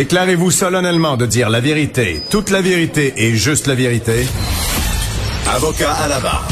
Déclarez-vous 0.00 0.50
solennellement 0.50 1.18
de 1.18 1.26
dire 1.26 1.50
la 1.50 1.60
vérité, 1.60 2.22
toute 2.30 2.48
la 2.48 2.62
vérité 2.62 3.12
et 3.18 3.36
juste 3.36 3.66
la 3.66 3.74
vérité. 3.74 4.24
Avocat 5.46 5.92
à 5.92 6.08
la 6.08 6.18
barre. 6.20 6.48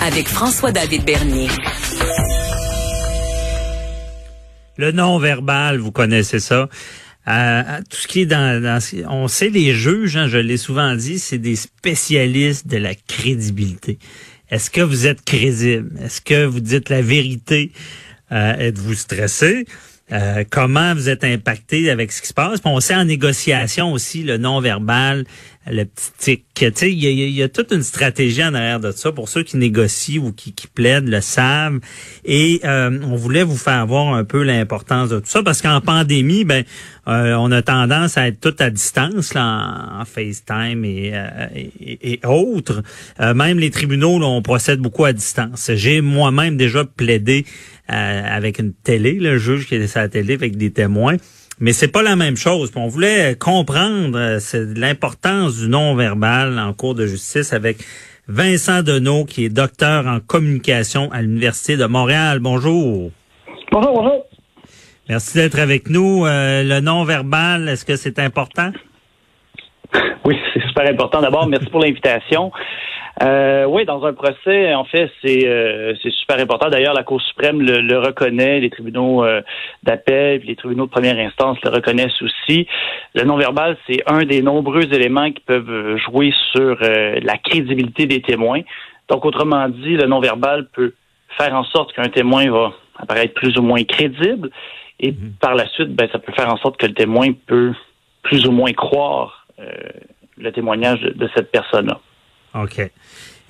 Avec 0.00 0.28
François-David 0.28 1.04
Bernier. 1.04 1.48
Le 4.76 4.92
non-verbal, 4.92 5.78
vous 5.78 5.90
connaissez 5.90 6.38
ça. 6.38 6.68
Euh, 7.26 7.62
tout 7.90 7.96
ce 7.96 8.06
qui 8.06 8.20
est 8.20 8.26
dans, 8.26 8.62
dans 8.62 8.78
on 9.08 9.26
sait 9.26 9.50
les 9.50 9.74
juges, 9.74 10.16
hein, 10.16 10.28
je 10.28 10.38
l'ai 10.38 10.58
souvent 10.58 10.94
dit, 10.94 11.18
c'est 11.18 11.38
des 11.38 11.56
spécialistes 11.56 12.68
de 12.68 12.76
la 12.76 12.94
crédibilité. 12.94 13.98
Est-ce 14.48 14.70
que 14.70 14.80
vous 14.80 15.08
êtes 15.08 15.24
crédible? 15.24 15.90
Est-ce 16.00 16.20
que 16.20 16.44
vous 16.44 16.60
dites 16.60 16.88
la 16.88 17.02
vérité? 17.02 17.72
Euh, 18.30 18.54
Êtes-vous 18.58 18.94
stressé? 18.94 19.66
Euh, 20.12 20.44
comment 20.48 20.94
vous 20.94 21.08
êtes 21.08 21.24
impacté 21.24 21.90
avec 21.90 22.12
ce 22.12 22.20
qui 22.20 22.28
se 22.28 22.34
passe? 22.34 22.60
Puis 22.60 22.70
on 22.70 22.80
sait 22.80 22.94
en 22.94 23.04
négociation 23.04 23.92
aussi 23.92 24.22
le 24.22 24.36
non-verbal, 24.36 25.24
le 25.66 25.84
petit 25.84 26.10
tic. 26.18 26.44
Tu 26.54 26.72
sais, 26.74 26.92
il 26.92 27.04
y 27.04 27.42
a, 27.42 27.48
toute 27.48 27.72
une 27.72 27.82
stratégie 27.82 28.42
en 28.44 28.54
arrière 28.54 28.80
de 28.80 28.92
ça 28.92 29.12
pour 29.12 29.28
ceux 29.28 29.42
qui 29.42 29.56
négocient 29.56 30.22
ou 30.22 30.32
qui, 30.32 30.52
plaident 30.74 31.08
le 31.08 31.20
savent. 31.20 31.80
Et 32.24 32.60
euh, 32.64 32.98
on 33.02 33.16
voulait 33.16 33.44
vous 33.44 33.56
faire 33.56 33.86
voir 33.86 34.14
un 34.14 34.24
peu 34.24 34.42
l'importance 34.42 35.10
de 35.10 35.18
tout 35.18 35.26
ça 35.26 35.42
parce 35.42 35.62
qu'en 35.62 35.80
pandémie, 35.80 36.44
ben 36.44 36.64
euh, 37.08 37.34
on 37.34 37.50
a 37.50 37.62
tendance 37.62 38.16
à 38.16 38.28
être 38.28 38.40
tout 38.40 38.54
à 38.58 38.70
distance 38.70 39.34
là, 39.34 40.00
en, 40.00 40.04
FaceTime 40.04 40.84
et, 40.84 41.12
et 41.84 42.20
autres. 42.26 42.82
même 43.18 43.58
les 43.58 43.70
tribunaux, 43.70 44.18
là, 44.18 44.26
on 44.26 44.42
procède 44.42 44.80
beaucoup 44.80 45.04
à 45.04 45.12
distance. 45.12 45.70
J'ai 45.74 46.00
moi-même 46.00 46.56
déjà 46.56 46.84
plaidé 46.84 47.44
euh, 47.90 48.22
avec 48.24 48.60
une 48.60 48.72
télé, 48.72 49.14
le 49.14 49.36
juge 49.36 49.66
qui 49.66 49.74
est 49.74 49.96
à 49.96 50.02
la 50.02 50.08
télé 50.08 50.34
avec 50.34 50.56
des 50.56 50.70
témoins. 50.70 51.16
Mais 51.62 51.74
c'est 51.74 51.92
pas 51.92 52.02
la 52.02 52.16
même 52.16 52.36
chose. 52.36 52.72
on 52.74 52.88
voulait 52.88 53.36
comprendre 53.38 54.16
euh, 54.18 54.38
l'importance 54.74 55.58
du 55.58 55.68
non-verbal 55.68 56.58
en 56.58 56.72
cours 56.72 56.94
de 56.94 57.06
justice 57.06 57.52
avec 57.52 57.76
Vincent 58.28 58.82
Deneau, 58.82 59.26
qui 59.26 59.44
est 59.44 59.50
docteur 59.50 60.06
en 60.06 60.20
communication 60.20 61.12
à 61.12 61.20
l'Université 61.20 61.76
de 61.76 61.84
Montréal. 61.84 62.38
Bonjour. 62.38 63.10
Bonjour, 63.70 63.92
bonjour. 63.92 64.24
Merci 65.10 65.36
d'être 65.36 65.58
avec 65.58 65.90
nous. 65.90 66.24
Euh, 66.24 66.62
le 66.62 66.80
non-verbal, 66.80 67.68
est-ce 67.68 67.84
que 67.84 67.96
c'est 67.96 68.18
important? 68.18 68.70
Oui, 70.24 70.38
c'est 70.54 70.66
super 70.66 70.88
important. 70.88 71.20
D'abord, 71.20 71.46
merci 71.46 71.68
pour 71.68 71.80
l'invitation. 71.80 72.52
Euh, 73.22 73.66
oui, 73.66 73.84
dans 73.84 74.02
un 74.04 74.14
procès, 74.14 74.74
en 74.74 74.84
fait, 74.84 75.10
c'est 75.22 75.46
euh, 75.46 75.94
c'est 76.02 76.10
super 76.10 76.38
important. 76.38 76.70
D'ailleurs, 76.70 76.94
la 76.94 77.02
Cour 77.02 77.20
suprême 77.20 77.60
le, 77.60 77.98
reconnaît, 77.98 78.60
les 78.60 78.70
tribunaux 78.70 79.22
euh, 79.24 79.42
d'appel, 79.82 80.40
les 80.44 80.56
tribunaux 80.56 80.86
de 80.86 80.90
première 80.90 81.18
instance 81.18 81.58
le 81.62 81.70
reconnaissent 81.70 82.22
aussi. 82.22 82.66
Le 83.14 83.24
non-verbal, 83.24 83.76
c'est 83.86 84.02
un 84.06 84.24
des 84.24 84.40
nombreux 84.40 84.84
éléments 84.94 85.30
qui 85.30 85.40
peuvent 85.40 85.98
jouer 85.98 86.32
sur 86.52 86.78
la 86.80 87.36
crédibilité 87.36 88.06
des 88.06 88.22
témoins. 88.22 88.62
Donc, 89.08 89.26
autrement 89.26 89.68
dit, 89.68 89.96
le 89.96 90.06
non-verbal 90.06 90.68
peut 90.72 90.94
faire 91.36 91.54
en 91.54 91.64
sorte 91.64 91.92
qu'un 91.92 92.08
témoin 92.08 92.50
va 92.50 92.72
apparaître 92.98 93.34
plus 93.34 93.58
ou 93.58 93.62
moins 93.62 93.82
crédible, 93.84 94.50
et 94.98 95.12
mhm. 95.12 95.32
par 95.40 95.54
la 95.54 95.66
suite, 95.68 95.94
ben, 95.94 96.08
ça 96.10 96.18
peut 96.18 96.32
faire 96.32 96.52
en 96.52 96.56
sorte 96.56 96.78
que 96.78 96.86
le 96.86 96.94
témoin 96.94 97.32
peut 97.46 97.72
plus 98.22 98.46
ou 98.46 98.52
moins 98.52 98.72
croire 98.72 99.46
le 100.38 100.52
témoignage 100.52 101.00
de 101.02 101.28
cette 101.34 101.50
personne-là. 101.50 102.00
OK. 102.54 102.90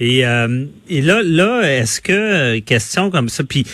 Et, 0.01 0.27
euh, 0.27 0.65
et 0.89 1.03
là, 1.03 1.21
là, 1.23 1.61
est-ce 1.63 2.01
que 2.01 2.13
euh, 2.13 2.61
question 2.61 3.11
comme 3.11 3.29
ça, 3.29 3.45
puis 3.45 3.65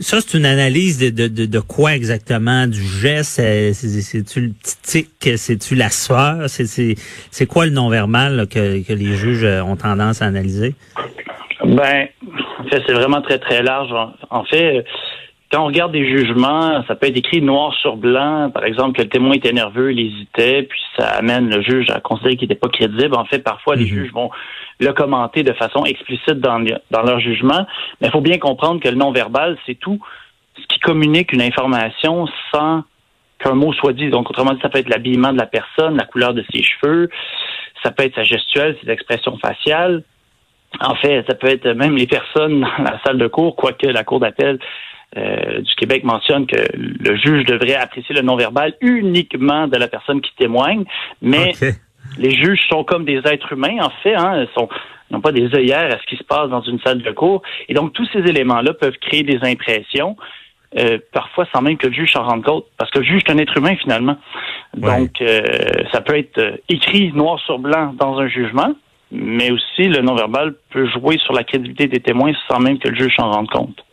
ça 0.00 0.20
c'est 0.20 0.38
une 0.38 0.46
analyse 0.46 0.98
de, 0.98 1.26
de, 1.26 1.44
de, 1.44 1.60
quoi 1.60 1.94
exactement? 1.94 2.68
Du 2.68 2.80
geste, 2.80 3.42
c'est-tu 3.72 4.40
le 4.40 4.50
petit 4.50 4.76
tic, 4.82 5.36
c'est-tu 5.36 5.74
la 5.74 5.90
sueur, 5.90 6.44
c'est 6.46 7.46
quoi 7.46 7.66
le 7.66 7.72
non-verbal 7.72 8.46
que, 8.46 8.86
que 8.86 8.92
les 8.92 9.16
juges 9.16 9.42
euh, 9.42 9.60
ont 9.62 9.74
tendance 9.74 10.22
à 10.22 10.26
analyser? 10.26 10.76
Ben, 11.64 12.06
c'est 12.70 12.92
vraiment 12.92 13.20
très 13.20 13.40
très 13.40 13.62
large. 13.62 13.90
En 14.30 14.44
fait, 14.44 14.84
quand 15.52 15.64
on 15.64 15.66
regarde 15.66 15.92
des 15.92 16.06
jugements, 16.06 16.82
ça 16.88 16.94
peut 16.94 17.08
être 17.08 17.16
écrit 17.16 17.42
noir 17.42 17.74
sur 17.74 17.98
blanc, 17.98 18.50
par 18.50 18.64
exemple 18.64 18.96
que 18.96 19.02
le 19.02 19.08
témoin 19.10 19.34
était 19.34 19.52
nerveux, 19.52 19.92
il 19.92 20.00
hésitait, 20.00 20.62
puis 20.62 20.80
ça 20.96 21.08
amène 21.08 21.50
le 21.50 21.60
juge 21.60 21.90
à 21.90 22.00
considérer 22.00 22.36
qu'il 22.36 22.48
n'était 22.48 22.58
pas 22.58 22.70
crédible. 22.70 23.14
En 23.14 23.26
fait, 23.26 23.40
parfois, 23.40 23.76
les 23.76 23.84
mhm. 23.84 23.88
juges 23.88 24.12
vont 24.12 24.30
le 24.80 24.92
commenter 24.92 25.42
de 25.42 25.52
façon 25.52 25.84
explicite 25.84 26.40
dans, 26.40 26.64
dans 26.90 27.02
leur 27.02 27.20
jugement, 27.20 27.66
mais 28.00 28.08
il 28.08 28.10
faut 28.10 28.22
bien 28.22 28.38
comprendre 28.38 28.80
que 28.80 28.88
le 28.88 28.94
non-verbal, 28.94 29.58
c'est 29.66 29.74
tout 29.74 30.00
ce 30.56 30.66
qui 30.68 30.80
communique 30.80 31.32
une 31.34 31.42
information 31.42 32.26
sans 32.50 32.84
qu'un 33.38 33.54
mot 33.54 33.74
soit 33.74 33.92
dit. 33.92 34.08
Donc, 34.08 34.30
autrement 34.30 34.54
dit, 34.54 34.60
ça 34.62 34.70
peut 34.70 34.78
être 34.78 34.88
l'habillement 34.88 35.34
de 35.34 35.38
la 35.38 35.46
personne, 35.46 35.98
la 35.98 36.06
couleur 36.06 36.32
de 36.32 36.44
ses 36.50 36.62
cheveux, 36.62 37.10
ça 37.82 37.90
peut 37.90 38.04
être 38.04 38.14
sa 38.14 38.24
gestuelle, 38.24 38.78
ses 38.82 38.90
expressions 38.90 39.36
faciales. 39.36 40.02
En 40.80 40.94
fait, 40.94 41.26
ça 41.28 41.34
peut 41.34 41.48
être 41.48 41.68
même 41.72 41.96
les 41.96 42.06
personnes 42.06 42.60
dans 42.78 42.84
la 42.84 42.98
salle 43.04 43.18
de 43.18 43.26
cours, 43.26 43.54
quoique 43.54 43.86
la 43.86 44.02
cour 44.02 44.18
d'appel 44.18 44.58
euh, 45.16 45.60
du 45.60 45.74
Québec 45.74 46.04
mentionne 46.04 46.46
que 46.46 46.56
le 46.74 47.16
juge 47.16 47.44
devrait 47.44 47.74
apprécier 47.74 48.14
le 48.14 48.22
non-verbal 48.22 48.74
uniquement 48.80 49.68
de 49.68 49.76
la 49.76 49.88
personne 49.88 50.20
qui 50.20 50.34
témoigne, 50.36 50.84
mais 51.20 51.52
les 52.18 52.30
juges 52.30 52.60
sont 52.68 52.84
comme 52.84 53.04
des 53.04 53.20
êtres 53.24 53.52
humains, 53.52 53.78
en 53.80 53.90
fait, 54.02 54.14
hein, 54.14 54.42
ils 54.42 54.54
sont 54.54 54.68
n'ont 55.12 55.20
pas 55.20 55.32
des 55.32 55.54
œillères 55.54 55.92
à 55.92 55.98
ce 55.98 56.06
qui 56.06 56.16
se 56.16 56.24
passe 56.24 56.48
dans 56.48 56.62
une 56.62 56.80
salle 56.80 57.02
de 57.02 57.10
cours. 57.12 57.42
Et 57.68 57.74
donc, 57.74 57.92
tous 57.92 58.08
ces 58.12 58.20
éléments-là 58.20 58.72
peuvent 58.72 58.96
créer 58.98 59.22
des 59.22 59.38
impressions, 59.42 60.16
euh, 60.78 60.98
parfois 61.12 61.46
sans 61.54 61.60
même 61.60 61.76
que 61.76 61.86
le 61.86 61.92
juge 61.92 62.12
s'en 62.12 62.24
rende 62.24 62.42
compte, 62.42 62.64
parce 62.78 62.90
que 62.90 63.00
le 63.00 63.04
juge 63.04 63.22
est 63.26 63.30
un 63.30 63.38
être 63.38 63.56
humain, 63.56 63.76
finalement. 63.76 64.16
Donc, 64.74 65.20
euh, 65.20 65.38
ça 65.92 66.00
peut 66.00 66.16
être 66.16 66.60
écrit 66.68 67.12
noir 67.12 67.38
sur 67.40 67.58
blanc 67.58 67.94
dans 67.98 68.18
un 68.18 68.28
jugement, 68.28 68.74
mais 69.10 69.50
aussi 69.50 69.88
le 69.88 70.00
non-verbal 70.00 70.54
peut 70.70 70.86
jouer 70.86 71.18
sur 71.18 71.34
la 71.34 71.44
crédibilité 71.44 71.88
des 71.88 72.00
témoins 72.00 72.32
sans 72.48 72.58
même 72.58 72.78
que 72.78 72.88
le 72.88 72.96
juge 72.96 73.14
s'en 73.16 73.30
rende 73.30 73.50
compte. 73.50 73.84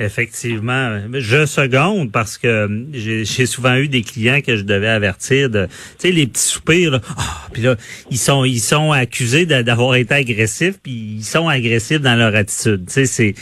Effectivement. 0.00 0.98
Je 1.12 1.46
seconde 1.46 2.10
parce 2.10 2.36
que 2.36 2.68
j'ai 2.92 3.46
souvent 3.46 3.76
eu 3.76 3.86
des 3.86 4.02
clients 4.02 4.40
que 4.44 4.56
je 4.56 4.64
devais 4.64 4.88
avertir 4.88 5.50
de, 5.50 5.66
tu 5.66 5.72
sais, 5.98 6.10
les 6.10 6.26
petits 6.26 6.42
soupirs, 6.42 6.90
là. 6.90 6.98
Ah, 7.16 7.48
puis 7.52 7.62
là, 7.62 7.76
ils 8.10 8.18
sont, 8.18 8.44
ils 8.44 8.58
sont 8.58 8.90
accusés 8.90 9.46
d'avoir 9.46 9.94
été 9.94 10.14
agressifs, 10.14 10.80
puis 10.82 10.92
ils 11.18 11.22
sont 11.22 11.48
agressifs 11.48 12.00
dans 12.00 12.16
leur 12.16 12.34
attitude. 12.34 12.86
Tu 12.92 13.06
sais, 13.06 13.34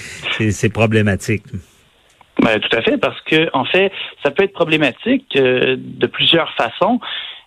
c'est 0.51 0.69
problématique. 0.69 1.45
Ben, 2.43 2.59
tout 2.61 2.77
à 2.77 2.83
fait, 2.83 2.99
parce 2.99 3.21
que 3.23 3.49
en 3.55 3.65
fait, 3.65 3.91
ça 4.23 4.31
peut 4.31 4.45
être 4.45 4.53
problématique 4.53 5.27
euh, 5.37 5.77
de 5.79 6.07
plusieurs 6.07 6.53
façons 6.55 7.01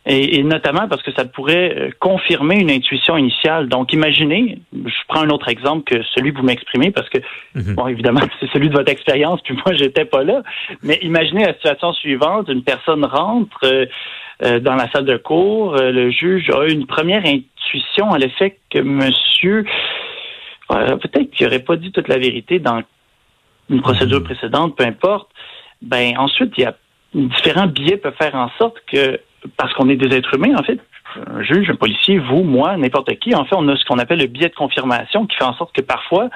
et, 0.08 0.44
notamment 0.44 0.88
parce 0.88 1.02
que 1.02 1.12
ça 1.14 1.26
pourrait 1.26 1.76
euh, 1.76 1.90
confirmer 2.00 2.60
une 2.60 2.70
intuition 2.70 3.18
initiale. 3.18 3.68
Donc, 3.68 3.92
imaginez, 3.92 4.60
je 4.74 4.94
prends 5.08 5.22
un 5.22 5.30
autre 5.30 5.48
exemple 5.48 5.84
que 5.84 6.04
celui 6.14 6.32
que 6.32 6.38
vous 6.38 6.46
m'exprimez, 6.46 6.92
parce 6.92 7.10
que, 7.10 7.18
mhm. 7.56 7.74
bon, 7.74 7.88
évidemment, 7.88 8.22
c'est 8.40 8.50
celui 8.52 8.70
de 8.70 8.76
votre 8.76 8.92
expérience, 8.92 9.42
puis 9.42 9.56
moi, 9.56 9.74
j'étais 9.76 10.06
pas 10.06 10.24
là, 10.24 10.44
mais 10.84 11.00
imaginez 11.02 11.46
la 11.46 11.54
situation 11.54 11.92
suivante, 11.94 12.50
une 12.50 12.64
personne 12.64 13.04
rentre 13.04 13.58
euh, 13.64 13.86
euh, 14.44 14.60
dans 14.60 14.76
la 14.76 14.92
salle 14.92 15.06
de 15.06 15.18
cours, 15.18 15.76
le 15.78 16.12
juge 16.12 16.50
a 16.52 16.66
une 16.66 16.86
première 16.86 17.26
intuition 17.26 18.12
à 18.12 18.20
l'effet 18.20 18.60
que 18.70 18.80
monsieur, 18.80 19.66
peut-être 20.68 21.32
qu'il 21.32 21.46
n'aurait 21.46 21.60
pas 21.60 21.78
dit 21.78 21.92
toute 21.92 22.10
la 22.10 22.18
vérité 22.18 22.60
dans 22.60 22.84
une 23.70 23.82
procédure 23.82 24.20
mhm. 24.20 24.26
précédente, 24.26 24.76
peu 24.76 24.84
importe, 24.84 25.30
ben 25.82 26.18
ensuite, 26.18 26.54
il 26.58 26.64
y 26.64 26.66
a 26.66 26.76
différents 27.16 27.68
biais 27.68 27.98
peuvent 27.98 28.16
faire 28.20 28.36
en 28.36 28.50
sorte 28.58 28.76
que 28.92 29.20
parce 29.58 29.74
qu'on 29.74 29.90
est 29.90 29.96
des 29.96 30.16
êtres 30.16 30.36
humains, 30.36 30.56
en 30.58 30.64
fait, 30.64 30.80
un 31.16 31.44
juge, 31.44 31.70
un 31.70 31.76
policier, 31.76 32.20
vous, 32.20 32.44
moi, 32.44 32.78
n'importe 32.78 33.18
qui, 33.20 33.34
en 33.36 33.46
fait, 33.46 33.56
on 33.56 33.68
a 33.68 33.76
ce 33.78 33.86
qu'on 33.86 34.00
appelle 34.00 34.20
le 34.20 34.28
biais 34.28 34.50
de 34.50 34.56
confirmation 34.56 35.26
qui 35.28 35.38
fait 35.38 35.44
en 35.44 35.56
sorte 35.56 35.74
que 35.76 35.82
parfois, 35.82 36.30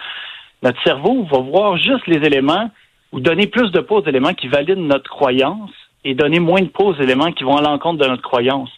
notre 0.64 0.81
cerveau 0.84 1.25
va 1.31 1.40
voir 1.40 1.78
juste 1.78 2.08
les 2.08 2.25
éléments 2.25 2.70
ou 3.12 3.20
donner 3.20 3.47
plus 3.47 3.72
de 3.72 3.80
pauses 3.80 4.03
aux 4.03 4.09
éléments 4.09 4.34
qui 4.34 4.47
valident 4.47 4.78
notre 4.78 5.09
croyance 5.09 5.72
et 6.06 6.14
donner 6.14 6.40
moins 6.40 6.61
de 6.61 6.67
pauses 6.67 6.97
aux 7.00 7.03
éléments 7.03 7.32
qui 7.32 7.44
vont 7.44 7.58
à 7.58 7.61
l'encontre 7.61 8.03
de 8.03 8.09
notre 8.09 8.22
croyance. 8.22 8.70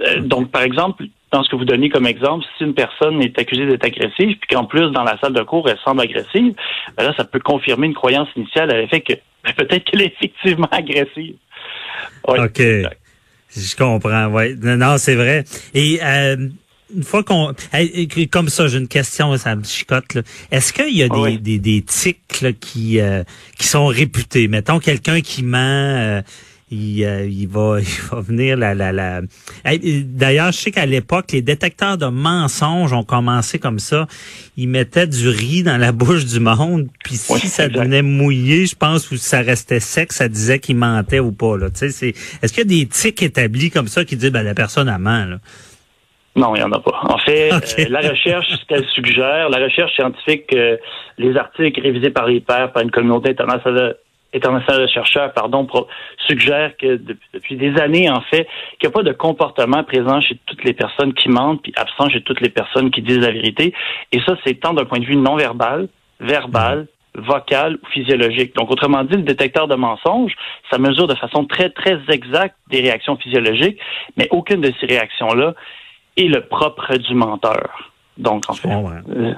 Euh, 0.00 0.20
donc, 0.20 0.50
par 0.50 0.62
exemple, 0.62 1.04
dans 1.32 1.42
ce 1.42 1.50
que 1.50 1.56
vous 1.56 1.64
donnez 1.64 1.88
comme 1.88 2.06
exemple, 2.06 2.44
si 2.56 2.64
une 2.64 2.74
personne 2.74 3.22
est 3.22 3.38
accusée 3.38 3.66
d'être 3.66 3.84
agressive, 3.84 4.36
puis 4.38 4.48
qu'en 4.50 4.64
plus, 4.64 4.90
dans 4.90 5.04
la 5.04 5.18
salle 5.18 5.32
de 5.32 5.42
cours, 5.42 5.68
elle 5.68 5.78
semble 5.84 6.00
agressive, 6.02 6.54
ben 6.96 7.04
là, 7.04 7.14
ça 7.16 7.24
peut 7.24 7.40
confirmer 7.40 7.86
une 7.86 7.94
croyance 7.94 8.28
initiale 8.36 8.70
à 8.70 8.80
l'effet 8.80 9.00
que 9.00 9.14
ben, 9.44 9.52
peut-être 9.56 9.84
qu'elle 9.84 10.02
est 10.02 10.14
effectivement 10.14 10.68
agressive. 10.70 11.36
OK. 12.26 12.62
Je 13.56 13.76
comprends, 13.76 14.26
ouais. 14.28 14.54
Non, 14.60 14.98
c'est 14.98 15.14
vrai. 15.14 15.44
Et 15.74 15.98
euh, 16.02 16.48
une 16.94 17.02
fois 17.02 17.24
qu'on 17.24 17.54
comme 18.30 18.48
ça, 18.48 18.68
j'ai 18.68 18.78
une 18.78 18.88
question, 18.88 19.36
ça 19.36 19.56
me 19.56 19.64
chicote. 19.64 20.18
Est-ce 20.50 20.72
qu'il 20.72 20.96
y 20.96 21.02
a 21.02 21.08
des, 21.08 21.38
des, 21.38 21.58
des 21.58 21.82
tics 21.82 22.58
qui 22.60 23.00
euh, 23.00 23.24
qui 23.58 23.66
sont 23.66 23.86
réputés? 23.86 24.46
Mettons 24.48 24.78
quelqu'un 24.78 25.20
qui 25.20 25.42
ment. 25.42 25.56
Euh, 25.58 26.22
il, 26.70 27.04
euh, 27.04 27.26
il, 27.26 27.46
va, 27.46 27.78
il 27.80 28.02
va 28.10 28.20
venir 28.20 28.56
la... 28.56 28.74
la, 28.74 28.92
la... 28.92 29.20
D'ailleurs, 29.64 30.52
je 30.52 30.58
sais 30.58 30.70
qu'à 30.70 30.86
l'époque, 30.86 31.32
les 31.32 31.42
détecteurs 31.42 31.98
de 31.98 32.06
mensonges 32.06 32.92
ont 32.92 33.04
commencé 33.04 33.58
comme 33.58 33.78
ça. 33.78 34.06
Ils 34.56 34.68
mettaient 34.68 35.06
du 35.06 35.28
riz 35.28 35.62
dans 35.62 35.76
la 35.76 35.92
bouche 35.96 36.24
du 36.24 36.40
monde, 36.40 36.88
puis 37.04 37.16
si 37.16 37.48
ça 37.48 37.68
devenait 37.68 38.02
mouillé, 38.02 38.66
je 38.66 38.76
pense, 38.76 39.10
ou 39.10 39.16
si 39.16 39.24
ça 39.24 39.40
restait 39.40 39.80
sec, 39.80 40.12
ça 40.12 40.28
disait 40.28 40.58
qu'il 40.58 40.76
mentait 40.76 41.20
ou 41.20 41.32
pas. 41.32 41.56
Là. 41.56 41.68
Est-ce 41.68 42.52
qu'il 42.52 42.58
y 42.58 42.60
a 42.60 42.64
des 42.64 42.86
tics 42.86 43.22
établis 43.22 43.70
comme 43.70 43.88
ça 43.88 44.04
qui 44.04 44.16
disent 44.16 44.32
ben, 44.32 44.42
la 44.42 44.54
personne 44.54 44.88
a 44.88 44.98
ment? 44.98 45.24
Là? 45.24 45.38
Non, 46.36 46.54
il 46.54 46.58
n'y 46.58 46.64
en 46.64 46.72
a 46.72 46.80
pas. 46.80 47.00
En 47.02 47.18
fait, 47.18 47.50
euh, 47.78 47.86
la 47.88 48.00
recherche, 48.00 48.46
ce 48.48 48.64
qu'elle 48.66 48.84
suggère, 48.88 49.48
la 49.48 49.58
recherche 49.58 49.94
scientifique, 49.94 50.52
euh, 50.52 50.76
les 51.16 51.34
articles 51.36 51.80
révisés 51.80 52.10
par 52.10 52.26
les 52.26 52.40
pairs, 52.40 52.72
par 52.72 52.82
une 52.82 52.90
communauté 52.90 53.30
internationale, 53.30 53.96
internationale 54.36 54.82
de 54.82 54.86
chercheurs, 54.86 55.32
pardon, 55.32 55.66
suggèrent 56.26 56.76
que 56.76 57.00
depuis, 57.32 57.56
des 57.56 57.76
années, 57.80 58.08
en 58.10 58.20
fait, 58.20 58.46
qu'il 58.78 58.88
n'y 58.88 58.88
a 58.88 58.90
pas 58.90 59.02
de 59.02 59.12
comportement 59.12 59.84
présent 59.84 60.20
chez 60.20 60.38
toutes 60.46 60.64
les 60.64 60.72
personnes 60.72 61.14
qui 61.14 61.28
mentent, 61.28 61.62
puis 61.62 61.72
absent 61.76 62.08
chez 62.10 62.22
toutes 62.22 62.40
les 62.40 62.50
personnes 62.50 62.90
qui 62.90 63.02
disent 63.02 63.18
la 63.18 63.32
vérité. 63.32 63.74
Et 64.12 64.20
ça, 64.20 64.36
c'est 64.44 64.54
tant 64.54 64.74
d'un 64.74 64.84
point 64.84 64.98
de 64.98 65.04
vue 65.04 65.16
non 65.16 65.36
verbal, 65.36 65.88
verbal, 66.20 66.86
vocal 67.14 67.78
ou 67.82 67.86
physiologique. 67.88 68.54
Donc, 68.56 68.70
autrement 68.70 69.04
dit, 69.04 69.16
le 69.16 69.22
détecteur 69.22 69.68
de 69.68 69.74
mensonges, 69.74 70.34
ça 70.70 70.78
mesure 70.78 71.06
de 71.06 71.14
façon 71.14 71.44
très, 71.44 71.70
très 71.70 71.98
exacte 72.08 72.56
des 72.70 72.80
réactions 72.80 73.16
physiologiques, 73.16 73.78
mais 74.16 74.28
aucune 74.30 74.60
de 74.60 74.72
ces 74.80 74.86
réactions-là 74.86 75.54
et 76.16 76.28
le 76.28 76.42
propre 76.42 76.96
du 76.96 77.14
menteur. 77.14 77.92
Donc, 78.18 78.48
en 78.48 78.54
fait. 78.54 78.68
Euh, 78.68 79.34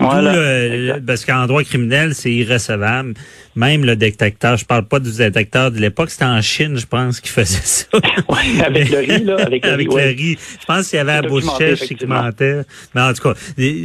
voilà. 0.00 1.00
parce 1.06 1.24
qu'en 1.24 1.46
droit 1.46 1.62
criminel, 1.62 2.14
c'est 2.14 2.32
irrecevable. 2.32 3.14
Même 3.56 3.84
le 3.84 3.94
détecteur, 3.94 4.56
je 4.56 4.64
parle 4.64 4.84
pas 4.86 4.98
du 4.98 5.12
détecteur 5.16 5.70
de 5.70 5.78
l'époque, 5.78 6.10
c'était 6.10 6.24
en 6.24 6.42
Chine, 6.42 6.76
je 6.76 6.86
pense, 6.86 7.20
qui 7.20 7.28
faisait 7.28 7.60
ça. 7.62 7.86
avec 8.66 8.90
le 8.90 8.98
riz, 8.98 9.24
là. 9.24 9.36
Avec 9.36 9.64
le, 9.64 9.74
riz, 9.74 10.36
Je 10.60 10.66
pense 10.66 10.88
qu'il 10.88 10.96
y 10.96 11.00
avait 11.00 11.12
un 11.12 11.22
bouche-chèche 11.22 11.80
qui 11.80 12.06
mentait. 12.06 12.62
Mais 12.94 13.00
en 13.00 13.12
tout 13.12 13.22
cas, 13.22 13.34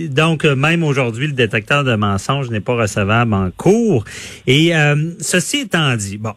donc, 0.09 0.45
même 0.45 0.83
aujourd'hui, 0.83 1.27
le 1.27 1.33
détecteur 1.33 1.83
de 1.83 1.95
mensonges 1.95 2.49
n'est 2.49 2.59
pas 2.59 2.75
recevable 2.75 3.33
en 3.33 3.51
cours. 3.51 4.03
Et 4.47 4.75
euh, 4.75 5.11
ceci 5.19 5.59
étant 5.59 5.95
dit, 5.95 6.17
bon, 6.17 6.33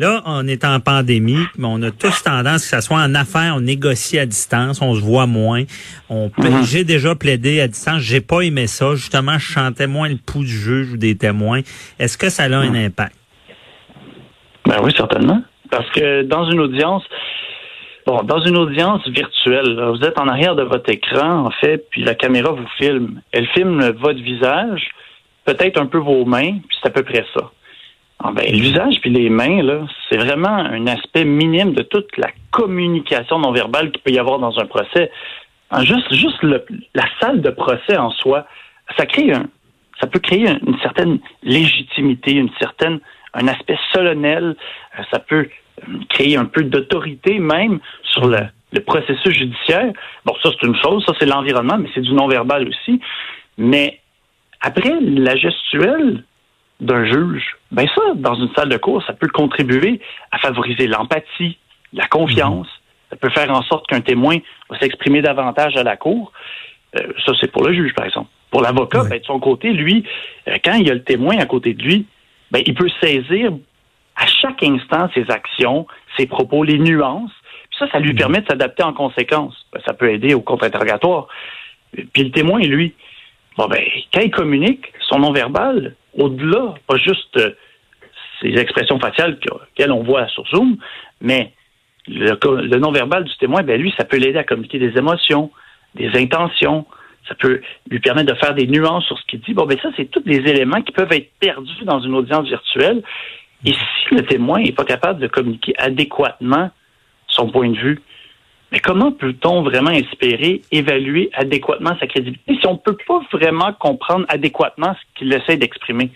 Là, 0.00 0.22
on 0.24 0.48
est 0.48 0.64
en 0.64 0.80
pandémie, 0.80 1.44
mais 1.58 1.66
on 1.68 1.82
a 1.82 1.90
tous 1.90 2.22
tendance, 2.22 2.62
que 2.62 2.74
ce 2.74 2.80
soit 2.80 3.00
en 3.00 3.14
affaires, 3.14 3.52
on 3.54 3.60
négocie 3.60 4.18
à 4.18 4.24
distance, 4.24 4.80
on 4.80 4.94
se 4.94 5.00
voit 5.02 5.26
moins. 5.26 5.64
On 6.08 6.30
mhm. 6.38 6.62
J'ai 6.64 6.84
déjà 6.84 7.14
plaidé 7.14 7.60
à 7.60 7.68
distance, 7.68 8.00
j'ai 8.00 8.22
pas 8.22 8.40
aimé 8.40 8.66
ça. 8.66 8.94
Justement, 8.94 9.34
je 9.34 9.52
chantais 9.52 9.86
moins 9.86 10.08
le 10.08 10.16
pouls 10.16 10.40
du 10.40 10.48
juge 10.48 10.94
ou 10.94 10.96
des 10.96 11.18
témoins. 11.18 11.60
Est-ce 11.98 12.16
que 12.16 12.30
ça 12.30 12.44
a 12.44 12.46
un 12.46 12.70
mhm. 12.70 12.86
impact? 12.86 13.14
Ben 14.64 14.78
oui, 14.82 14.90
certainement. 14.96 15.42
Parce 15.70 15.88
que 15.90 16.22
dans 16.22 16.50
une 16.50 16.60
audience, 16.60 17.02
Bon, 18.06 18.22
dans 18.22 18.40
une 18.40 18.56
audience 18.56 19.06
virtuelle, 19.06 19.78
vous 19.90 20.02
êtes 20.02 20.18
en 20.18 20.26
arrière 20.26 20.56
de 20.56 20.62
votre 20.62 20.88
écran, 20.88 21.44
en 21.44 21.50
fait, 21.50 21.84
puis 21.90 22.02
la 22.02 22.14
caméra 22.14 22.50
vous 22.50 22.66
filme. 22.78 23.20
Elle 23.30 23.46
filme 23.48 23.90
votre 23.90 24.20
visage, 24.20 24.88
peut-être 25.44 25.78
un 25.78 25.84
peu 25.84 25.98
vos 25.98 26.24
mains, 26.24 26.52
puis 26.66 26.78
c'est 26.80 26.88
à 26.88 26.90
peu 26.90 27.02
près 27.02 27.26
ça. 27.34 27.50
Ah 28.22 28.32
ben, 28.32 28.44
l'usage 28.52 29.00
puis 29.00 29.10
les 29.10 29.30
mains, 29.30 29.62
là, 29.62 29.86
c'est 30.08 30.18
vraiment 30.18 30.54
un 30.54 30.86
aspect 30.86 31.24
minime 31.24 31.72
de 31.72 31.82
toute 31.82 32.16
la 32.18 32.28
communication 32.50 33.38
non 33.38 33.52
verbale 33.52 33.90
qu'il 33.90 34.02
peut 34.02 34.10
y 34.10 34.18
avoir 34.18 34.38
dans 34.38 34.58
un 34.58 34.66
procès. 34.66 35.10
Ah, 35.70 35.84
juste, 35.84 36.12
juste 36.12 36.42
la 36.42 37.04
salle 37.20 37.40
de 37.40 37.50
procès 37.50 37.96
en 37.96 38.10
soi, 38.10 38.46
ça 38.98 39.06
crée 39.06 39.32
un, 39.32 39.46
ça 40.00 40.06
peut 40.06 40.18
créer 40.18 40.48
une 40.48 40.78
certaine 40.82 41.18
légitimité, 41.42 42.32
une 42.32 42.50
certaine, 42.58 43.00
un 43.34 43.48
aspect 43.48 43.78
solennel. 43.92 44.56
Euh, 44.98 45.02
ça 45.10 45.18
peut 45.18 45.48
euh, 45.48 45.92
créer 46.08 46.36
un 46.36 46.46
peu 46.46 46.64
d'autorité 46.64 47.38
même 47.38 47.80
sur 48.02 48.26
le, 48.26 48.40
le 48.72 48.80
processus 48.80 49.32
judiciaire. 49.32 49.92
Bon, 50.24 50.34
ça 50.42 50.50
c'est 50.50 50.66
une 50.66 50.76
chose, 50.76 51.04
ça 51.06 51.12
c'est 51.18 51.26
l'environnement, 51.26 51.78
mais 51.78 51.88
c'est 51.94 52.00
du 52.00 52.12
non 52.12 52.28
verbal 52.28 52.68
aussi. 52.68 53.00
Mais 53.58 54.00
après 54.60 54.94
la 55.00 55.36
gestuelle, 55.36 56.24
d'un 56.80 57.04
juge, 57.04 57.56
ben 57.70 57.86
ça, 57.94 58.00
dans 58.14 58.34
une 58.34 58.52
salle 58.54 58.68
de 58.68 58.76
cours, 58.76 59.02
ça 59.04 59.12
peut 59.12 59.28
contribuer 59.28 60.00
à 60.30 60.38
favoriser 60.38 60.86
l'empathie, 60.86 61.58
la 61.92 62.06
confiance. 62.06 62.66
Mhm. 62.66 63.10
Ça 63.10 63.16
peut 63.16 63.30
faire 63.30 63.50
en 63.50 63.62
sorte 63.62 63.86
qu'un 63.88 64.00
témoin 64.00 64.38
va 64.68 64.78
s'exprimer 64.78 65.20
davantage 65.20 65.76
à 65.76 65.82
la 65.82 65.96
cour. 65.96 66.32
Euh, 66.98 67.12
ça, 67.24 67.32
c'est 67.40 67.50
pour 67.50 67.64
le 67.64 67.74
juge, 67.74 67.94
par 67.94 68.06
exemple. 68.06 68.28
Pour 68.50 68.62
l'avocat, 68.62 69.04
ben, 69.04 69.18
de 69.18 69.24
son 69.24 69.38
côté, 69.40 69.72
lui, 69.72 70.04
euh, 70.48 70.56
quand 70.64 70.74
il 70.74 70.86
y 70.86 70.90
a 70.90 70.94
le 70.94 71.02
témoin 71.02 71.38
à 71.38 71.46
côté 71.46 71.74
de 71.74 71.82
lui, 71.82 72.06
ben, 72.50 72.62
il 72.66 72.74
peut 72.74 72.88
saisir 73.00 73.52
à 74.16 74.26
chaque 74.26 74.62
instant 74.62 75.08
ses 75.14 75.30
actions, 75.30 75.86
ses 76.16 76.26
propos, 76.26 76.64
les 76.64 76.78
nuances. 76.78 77.32
Puis 77.70 77.78
ça, 77.78 77.90
ça 77.90 77.98
lui 77.98 78.12
mhm. 78.12 78.18
permet 78.18 78.40
de 78.40 78.46
s'adapter 78.46 78.82
en 78.82 78.92
conséquence. 78.92 79.54
Ben, 79.72 79.80
ça 79.84 79.92
peut 79.92 80.10
aider 80.10 80.34
au 80.34 80.40
contre-interrogatoire. 80.40 81.28
Puis 82.12 82.24
le 82.24 82.30
témoin, 82.30 82.60
lui, 82.60 82.94
bon, 83.56 83.66
ben, 83.66 83.82
quand 84.12 84.20
il 84.20 84.30
communique, 84.30 84.92
son 85.08 85.18
non-verbal, 85.18 85.94
au-delà, 86.14 86.74
pas 86.86 86.96
juste 86.96 87.36
euh, 87.36 87.50
ces 88.40 88.48
expressions 88.48 88.98
faciales 88.98 89.38
qu'elles 89.74 89.92
on 89.92 90.02
voit 90.02 90.26
sur 90.28 90.46
Zoom, 90.48 90.76
mais 91.20 91.52
le, 92.08 92.78
non-verbal 92.78 93.24
du 93.24 93.36
témoin, 93.36 93.62
ben 93.62 93.80
lui, 93.80 93.92
ça 93.96 94.04
peut 94.04 94.16
l'aider 94.16 94.38
à 94.38 94.44
communiquer 94.44 94.78
des 94.78 94.96
émotions, 94.96 95.50
des 95.94 96.10
intentions. 96.16 96.86
Ça 97.28 97.34
peut 97.34 97.60
lui 97.88 98.00
permettre 98.00 98.32
de 98.32 98.38
faire 98.38 98.54
des 98.54 98.66
nuances 98.66 99.04
sur 99.04 99.18
ce 99.18 99.24
qu'il 99.26 99.40
dit. 99.40 99.54
Bon, 99.54 99.66
ben 99.66 99.78
ça, 99.80 99.90
c'est 99.96 100.10
tous 100.10 100.20
des 100.20 100.38
éléments 100.38 100.82
qui 100.82 100.92
peuvent 100.92 101.12
être 101.12 101.30
perdus 101.38 101.84
dans 101.84 102.00
une 102.00 102.14
audience 102.14 102.48
virtuelle. 102.48 103.02
Et 103.64 103.72
si 103.72 104.14
le 104.14 104.22
témoin 104.22 104.60
n'est 104.60 104.72
pas 104.72 104.84
capable 104.84 105.20
de 105.20 105.26
communiquer 105.26 105.74
adéquatement 105.78 106.70
son 107.28 107.50
point 107.50 107.68
de 107.68 107.76
vue, 107.76 108.00
mais 108.72 108.78
comment 108.78 109.12
peut-on 109.12 109.62
vraiment 109.62 109.90
espérer 109.90 110.62
évaluer 110.70 111.30
adéquatement 111.34 111.96
sa 111.98 112.06
crédibilité 112.06 112.56
si 112.60 112.66
on 112.66 112.74
ne 112.74 112.78
peut 112.78 112.96
pas 113.06 113.20
vraiment 113.32 113.72
comprendre 113.72 114.24
adéquatement 114.28 114.94
ce 114.94 115.18
qu'il 115.18 115.32
essaie 115.32 115.56
d'exprimer? 115.56 116.10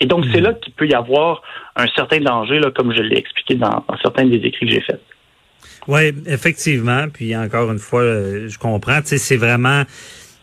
Et 0.00 0.06
donc, 0.06 0.24
c'est 0.32 0.40
hmm. 0.40 0.44
là 0.44 0.54
qu'il 0.54 0.72
peut 0.72 0.86
y 0.86 0.94
avoir 0.94 1.42
un 1.76 1.86
certain 1.88 2.20
danger, 2.20 2.60
là, 2.60 2.70
comme 2.70 2.94
je 2.94 3.02
l'ai 3.02 3.18
expliqué 3.18 3.56
dans, 3.56 3.84
certains 4.00 4.26
des 4.26 4.36
écrits 4.36 4.66
que 4.66 4.72
j'ai 4.72 4.80
faits. 4.80 5.02
Oui, 5.86 6.12
effectivement. 6.26 7.06
Puis 7.12 7.36
encore 7.36 7.70
une 7.72 7.78
fois, 7.78 8.02
euh, 8.02 8.48
je 8.48 8.58
comprends. 8.58 9.00
Tu 9.00 9.08
sais, 9.08 9.18
c'est 9.18 9.36
vraiment 9.36 9.84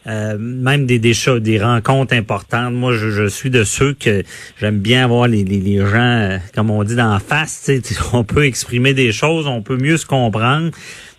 euh, 0.07 0.37
même 0.37 0.85
des, 0.85 0.99
des, 0.99 1.13
des 1.39 1.59
rencontres 1.59 2.13
importantes. 2.13 2.73
Moi, 2.73 2.93
je, 2.93 3.09
je 3.09 3.27
suis 3.27 3.49
de 3.49 3.63
ceux 3.63 3.93
que 3.93 4.23
j'aime 4.59 4.79
bien 4.79 5.07
voir 5.07 5.27
les, 5.27 5.43
les, 5.43 5.59
les 5.59 5.77
gens, 5.79 5.95
euh, 5.95 6.37
comme 6.53 6.69
on 6.69 6.83
dit, 6.83 6.95
d'en 6.95 7.19
face. 7.19 7.71
On 8.13 8.23
peut 8.23 8.45
exprimer 8.45 8.93
des 8.93 9.11
choses, 9.11 9.47
on 9.47 9.61
peut 9.61 9.77
mieux 9.77 9.97
se 9.97 10.05
comprendre. 10.05 10.71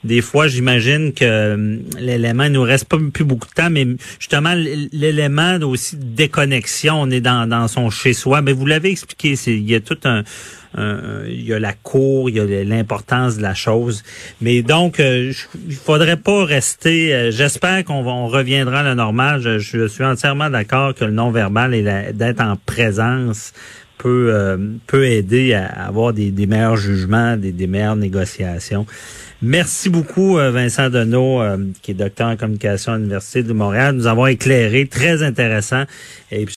Des 0.07 0.23
fois, 0.23 0.49
j'imagine 0.49 1.13
que 1.13 1.25
euh, 1.25 1.77
l'élément, 1.99 2.49
nous 2.49 2.63
reste 2.63 2.87
pas 2.87 2.97
plus 3.13 3.25
beaucoup 3.25 3.49
de 3.49 3.55
temps, 3.55 3.71
mais 3.71 3.87
justement, 4.19 4.55
l'élément 4.55 5.59
aussi 5.63 5.97
de 5.97 6.05
déconnexion, 6.05 7.01
on 7.01 7.11
est 7.11 7.21
dans, 7.21 7.49
dans 7.49 7.69
son 7.69 7.91
chez-soi. 7.91 8.41
Mais 8.43 8.53
vous 8.53 8.67
l'avez 8.67 8.91
expliqué, 8.91 9.35
il 9.47 9.69
y 9.69 9.75
a 9.75 9.81
tout 9.81 9.99
un, 10.05 10.23
il 11.29 11.43
y 11.43 11.53
a 11.53 11.59
la 11.59 11.73
cour, 11.73 12.29
il 12.29 12.37
y 12.37 12.41
a 12.41 12.65
l'importance 12.65 13.37
de 13.37 13.43
la 13.43 13.55
chose. 13.55 14.03
Mais 14.41 14.63
donc, 14.63 15.01
euh, 15.01 15.33
il 15.69 15.75
faudrait 15.75 16.17
pas 16.17 16.45
rester. 16.45 17.15
Euh, 17.15 17.31
j'espère 17.31 17.85
qu'on 17.85 18.27
reviendra 18.27 18.81
à 18.81 18.83
la 18.83 18.95
normale. 18.95 19.41
Je, 19.41 19.87
suis 19.89 20.05
entièrement 20.05 20.51
d'accord 20.51 20.95
que 20.95 21.05
le 21.05 21.13
non-verbal 21.13 21.75
et 21.75 22.13
d'être 22.13 22.41
en 22.41 22.57
présence 22.57 23.53
peut 23.99 24.59
peut 24.87 25.07
aider 25.07 25.55
à 25.55 25.67
avoir 25.87 26.13
des, 26.13 26.33
meilleurs 26.47 26.77
jugements, 26.77 27.37
des, 27.37 27.53
des 27.53 27.67
meilleures 27.67 27.97
négociations. 27.97 28.87
Merci 29.43 29.91
beaucoup, 29.91 30.39
euh, 30.39 30.51
Vincent 30.51 30.89
Deneau, 30.89 31.43
euh, 31.43 31.59
qui 31.83 31.91
est 31.91 31.95
docteur 31.95 32.29
en 32.29 32.37
communication 32.37 32.93
à 32.93 32.97
l'Université 32.97 33.43
de 33.43 33.53
Montréal. 33.53 33.95
Nous 33.95 34.07
avons 34.07 34.27
éclairé, 34.27 34.87
très 34.87 35.23
intéressant. 35.23 35.85